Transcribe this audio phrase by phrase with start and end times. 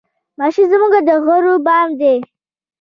[0.39, 2.15] راشد زمونږه د غرور بام دی